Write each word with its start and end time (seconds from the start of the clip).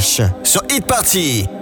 Sur 0.00 0.62
Hit 0.70 0.86
Party. 0.86 1.59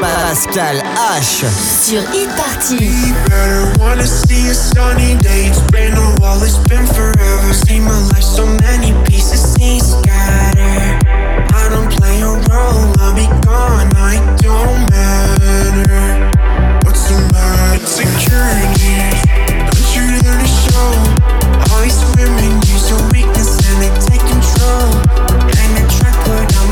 Pascal 0.00 0.78
H. 0.78 1.44
Sur 1.52 2.00
Hit 2.12 2.30
Party. 2.34 2.86
You 2.86 3.14
better 3.28 3.70
wanna 3.78 4.06
see 4.06 4.48
a 4.48 4.54
sunny 4.54 5.16
day. 5.16 5.48
It's 5.48 5.60
been 5.70 5.92
a 5.92 6.14
while, 6.18 6.42
it's 6.42 6.56
been 6.66 6.86
forever. 6.86 7.52
See 7.52 7.80
my 7.80 8.00
life, 8.08 8.22
so 8.22 8.46
many 8.46 8.94
pieces 9.04 9.58
need 9.58 9.82
scatter. 9.82 10.98
I 11.52 11.68
don't 11.68 11.92
play 11.92 12.22
a 12.22 12.32
role, 12.48 12.88
I'll 13.00 13.14
be 13.14 13.28
gone, 13.44 13.92
I 13.96 14.16
don't 14.40 14.88
matter. 14.88 16.30
What's 16.84 17.04
the 17.08 17.20
matter? 17.36 17.82
Insecurity. 17.84 18.96
Don't 19.68 19.92
you 19.92 20.22
dare 20.24 20.40
to 20.40 20.48
show. 20.48 20.88
All 21.68 21.82
these 21.82 22.00
women 22.16 22.56
use 22.64 22.88
your 22.88 23.02
weakness 23.12 23.60
and 23.68 23.76
they 23.82 23.92
take 24.08 24.24
control. 24.24 25.33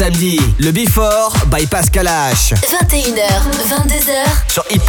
samedi, 0.00 0.40
le 0.58 0.72
Before 0.72 1.30
by 1.48 1.66
Pascal 1.66 2.06
H. 2.06 2.54
21h, 2.54 3.42
22h 3.68 4.50
sur 4.50 4.64
Hit 4.70 4.80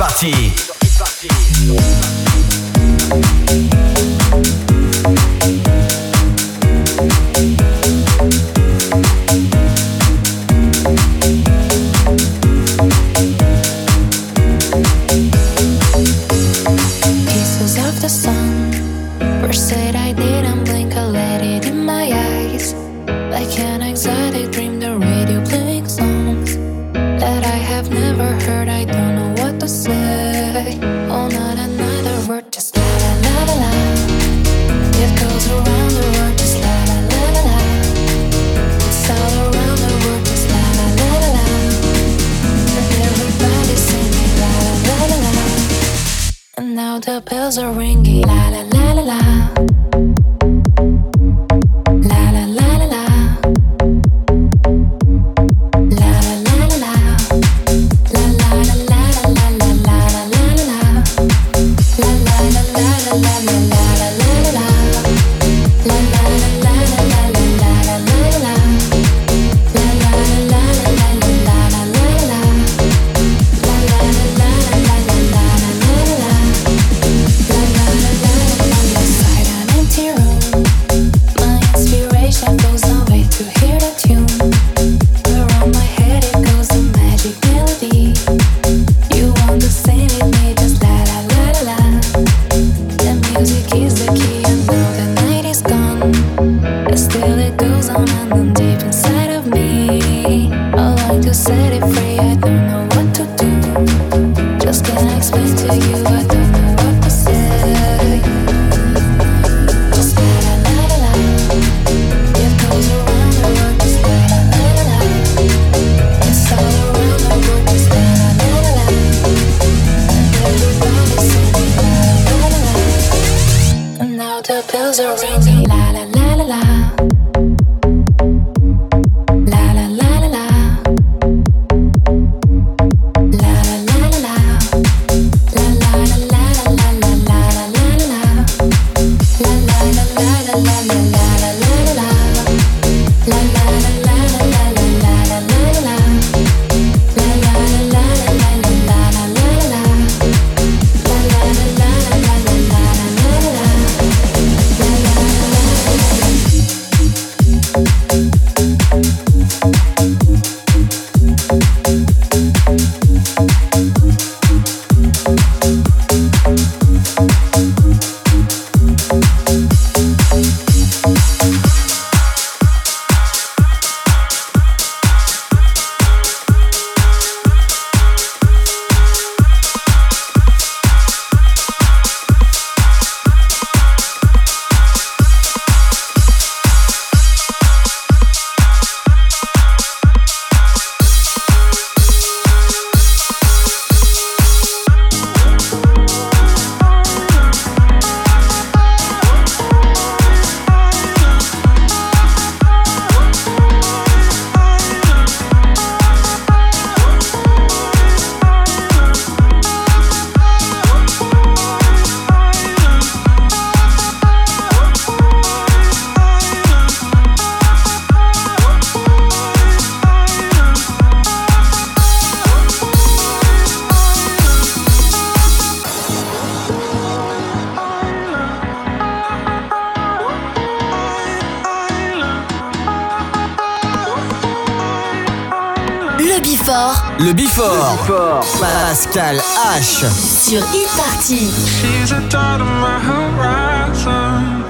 H. 239.74 240.06
Sur 240.12 240.60
e-party. 240.74 241.50
She's 241.80 242.12
a 242.12 242.20
dot 242.28 242.60
of 242.60 242.68
my 242.68 243.00
horizon. 243.00 244.66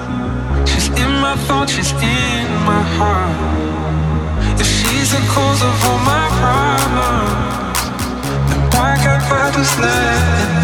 She's 0.67 0.89
in 0.89 1.11
my 1.19 1.35
thoughts, 1.47 1.71
she's 1.73 1.91
in 1.91 2.47
my 2.65 2.83
heart. 2.97 3.35
If 4.59 4.67
she's 4.67 5.09
the 5.11 5.23
cause 5.33 5.63
of 5.63 5.85
all 5.87 5.97
my 6.05 6.27
problems, 6.41 7.79
then 8.49 8.61
why 8.73 8.95
can't 9.01 9.23
I 9.23 9.51
just 9.55 9.79
let 9.79 10.57
it 10.57 10.60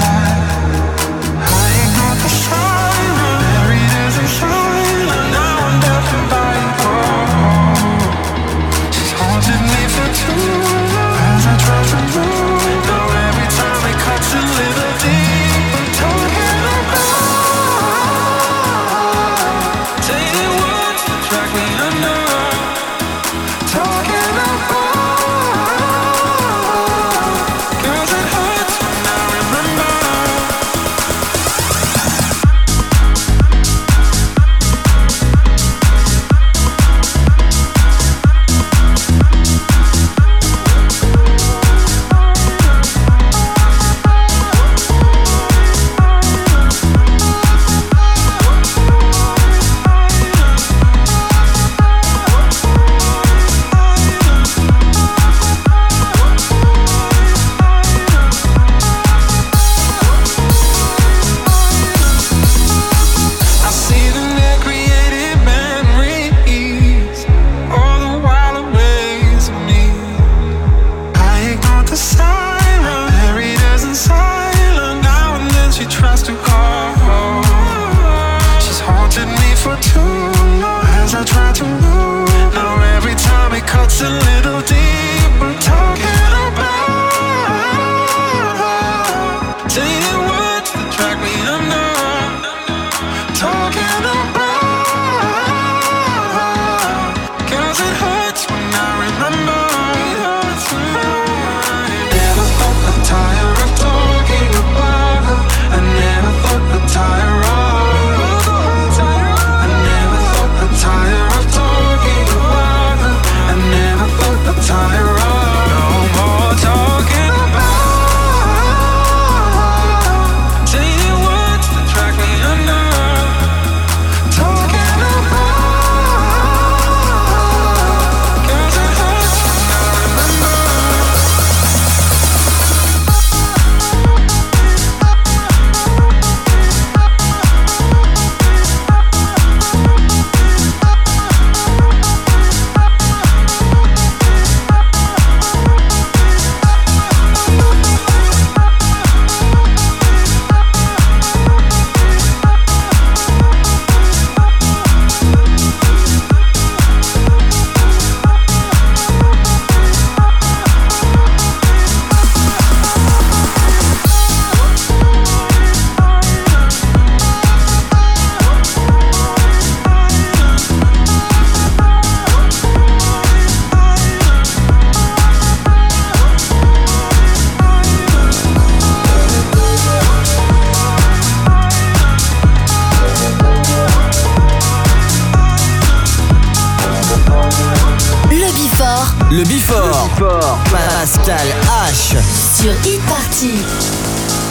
Pascal 191.08 191.48
H. 191.88 192.18
Sur 192.58 192.74
Hit 192.84 193.00
Party. 193.08 193.64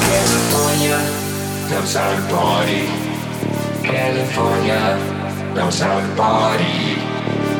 California, 0.01 0.99
loves 1.71 1.97
our 1.97 2.16
body. 2.31 2.88
California, 3.83 4.97
loves 5.55 5.83
our 5.83 6.03
body. 6.16 6.97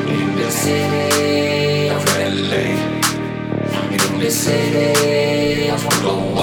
In 0.09 0.35
the 0.37 0.50
city 0.50 1.90
of 1.90 2.02
LA. 2.16 2.72
In 3.92 4.18
the 4.18 4.30
city 4.30 5.68
of 5.68 5.82
the 5.82 6.37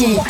России. 0.00 0.29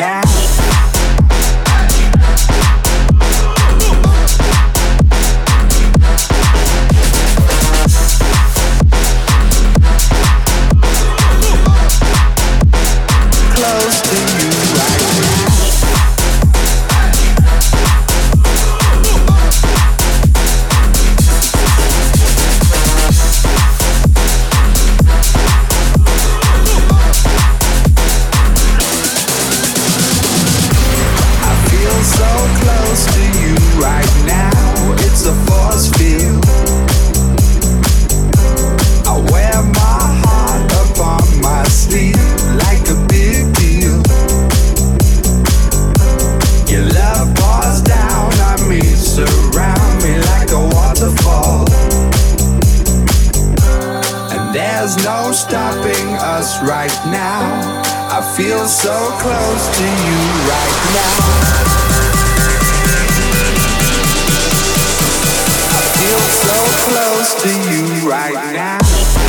close 66.89 67.35
to 67.43 67.49
you 67.69 68.09
right 68.09 68.33
now. 68.53 69.20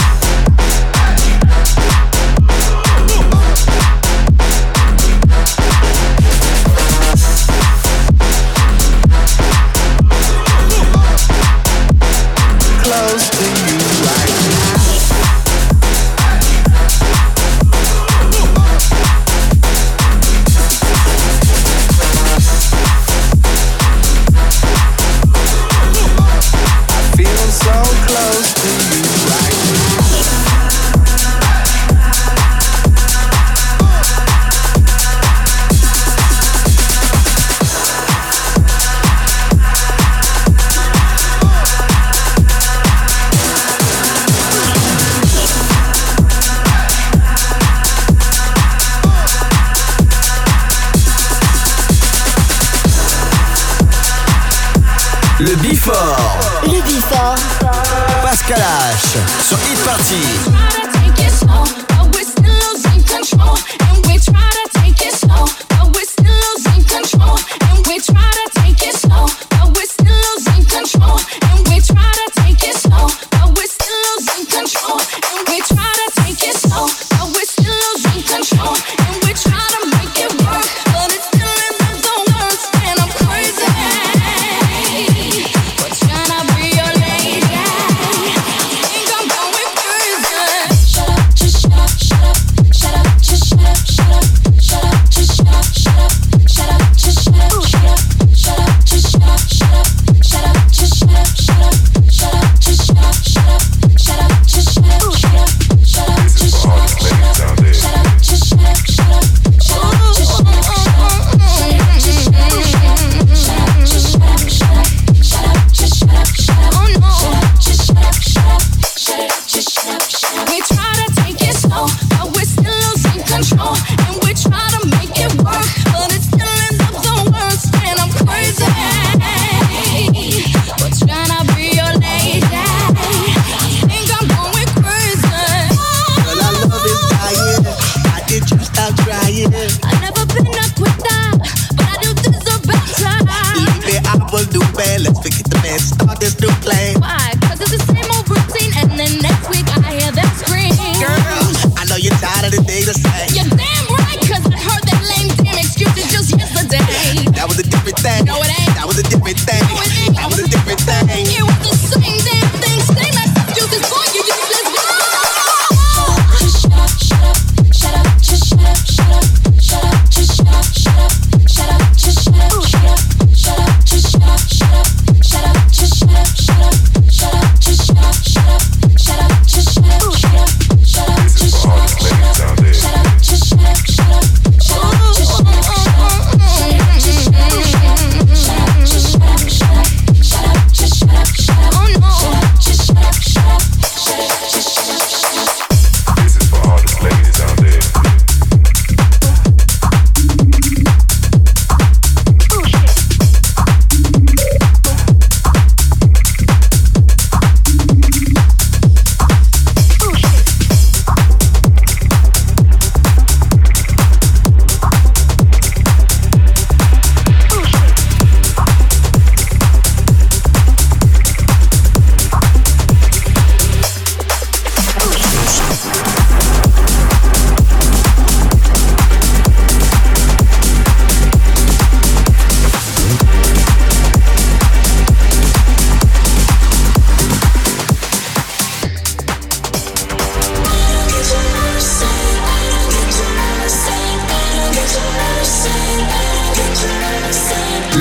We 120.50 120.60
try 120.60 120.92
to 120.96 121.01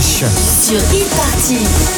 Sur 0.00 0.28
Hit 0.92 1.97